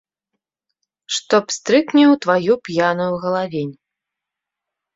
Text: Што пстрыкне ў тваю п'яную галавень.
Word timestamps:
Што 1.17 1.35
пстрыкне 1.49 2.03
ў 2.13 2.23
тваю 2.25 2.53
п'яную 2.69 3.13
галавень. 3.29 3.73